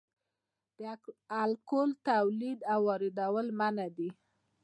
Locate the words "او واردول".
2.73-3.47